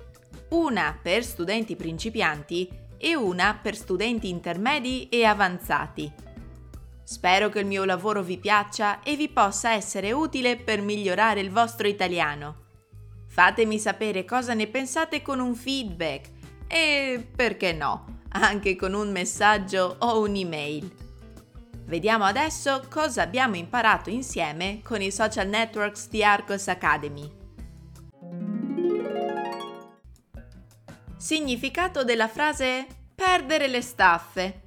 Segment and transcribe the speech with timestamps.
[0.49, 2.67] una per studenti principianti
[2.97, 6.11] e una per studenti intermedi e avanzati.
[7.03, 11.51] Spero che il mio lavoro vi piaccia e vi possa essere utile per migliorare il
[11.51, 12.65] vostro italiano.
[13.27, 16.31] Fatemi sapere cosa ne pensate con un feedback
[16.67, 21.08] e, perché no, anche con un messaggio o un'email.
[21.89, 27.27] Vediamo adesso cosa abbiamo imparato insieme con i social networks di Arcos Academy.
[31.17, 34.61] Significato della frase perdere le staffe.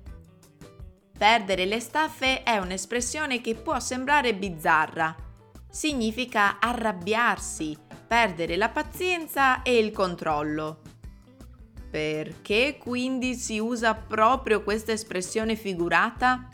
[1.17, 5.15] Perdere le staffe è un'espressione che può sembrare bizzarra.
[5.71, 10.81] Significa arrabbiarsi, perdere la pazienza e il controllo.
[11.89, 16.49] Perché quindi si usa proprio questa espressione figurata?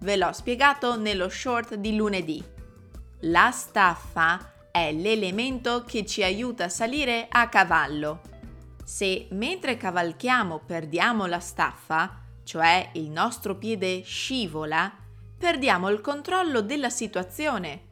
[0.00, 2.42] Ve l'ho spiegato nello short di lunedì.
[3.22, 8.20] La staffa è l'elemento che ci aiuta a salire a cavallo.
[8.84, 14.90] Se mentre cavalchiamo perdiamo la staffa, cioè il nostro piede scivola,
[15.36, 17.86] perdiamo il controllo della situazione.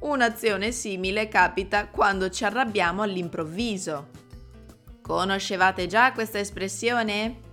[0.00, 4.10] Un'azione simile capita quando ci arrabbiamo all'improvviso.
[5.00, 7.43] Conoscevate già questa espressione?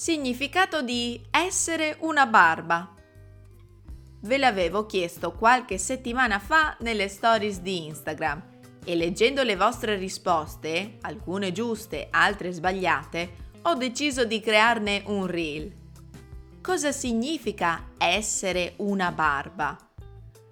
[0.00, 2.94] Significato di essere una barba.
[4.22, 8.42] Ve l'avevo chiesto qualche settimana fa nelle stories di Instagram
[8.82, 15.70] e leggendo le vostre risposte, alcune giuste, altre sbagliate, ho deciso di crearne un reel.
[16.62, 19.76] Cosa significa essere una barba?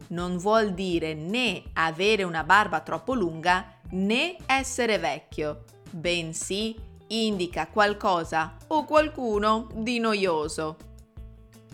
[0.08, 8.56] Non vuol dire né avere una barba troppo lunga né essere vecchio, bensì indica qualcosa
[8.68, 10.76] o qualcuno di noioso.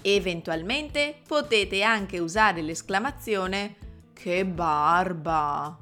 [0.02, 3.76] Eventualmente potete anche usare l'esclamazione
[4.12, 5.78] Che barba!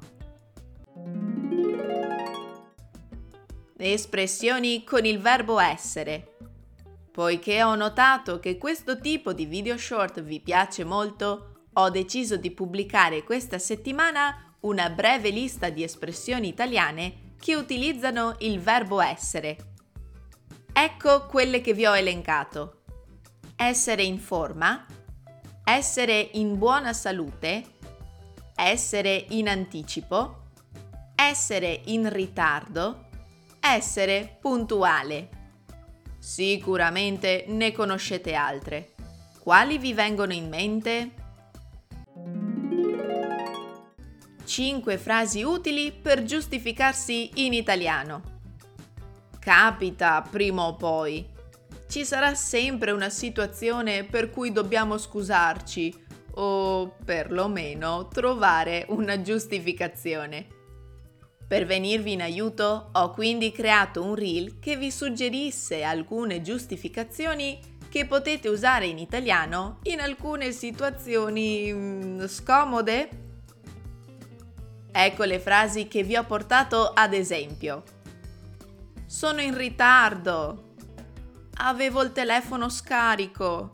[3.77, 6.37] Espressioni con il verbo essere.
[7.11, 12.49] Poiché ho notato che questo tipo di video short vi piace molto, ho deciso di
[12.51, 19.73] pubblicare questa settimana una breve lista di espressioni italiane che utilizzano il verbo essere.
[20.71, 22.83] Ecco quelle che vi ho elencato.
[23.57, 24.85] Essere in forma,
[25.65, 27.65] essere in buona salute,
[28.55, 30.51] essere in anticipo,
[31.15, 33.07] essere in ritardo,
[33.59, 35.27] essere puntuale.
[36.19, 38.93] Sicuramente ne conoscete altre.
[39.37, 41.11] Quali vi vengono in mente?
[44.53, 48.21] 5 frasi utili per giustificarsi in italiano.
[49.39, 51.27] Capita prima o poi.
[51.89, 56.05] Ci sarà sempre una situazione per cui dobbiamo scusarci
[56.35, 60.45] o perlomeno trovare una giustificazione.
[61.47, 67.57] Per venirvi in aiuto ho quindi creato un reel che vi suggerisse alcune giustificazioni
[67.89, 73.22] che potete usare in italiano in alcune situazioni mm, scomode
[74.95, 77.81] Ecco le frasi che vi ho portato ad esempio.
[79.07, 80.75] Sono in ritardo.
[81.55, 83.69] Avevo il telefono scarico.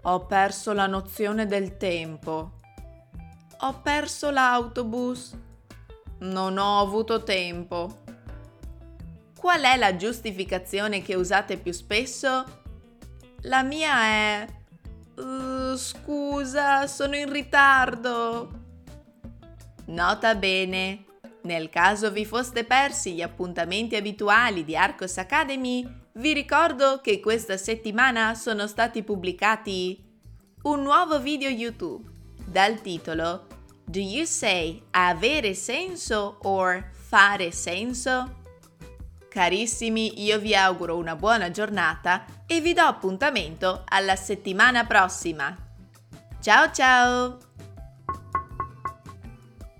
[0.00, 2.52] Ho perso la nozione del tempo.
[3.58, 5.36] Ho perso l'autobus.
[6.20, 7.98] Non ho avuto tempo.
[9.38, 12.44] Qual è la giustificazione che usate più spesso?
[13.42, 14.46] La mia è...
[15.14, 18.61] Uh, scusa, sono in ritardo.
[19.86, 21.04] Nota bene,
[21.42, 27.56] nel caso vi foste persi gli appuntamenti abituali di Arcos Academy, Vi ricordo che questa
[27.56, 30.10] settimana sono stati pubblicati
[30.64, 32.06] un nuovo video YouTube
[32.44, 33.46] dal titolo
[33.86, 38.40] Do you say avere senso or fare senso?
[39.28, 45.56] Carissimi, io vi auguro una buona giornata e vi do appuntamento alla settimana prossima.
[46.40, 47.51] Ciao ciao!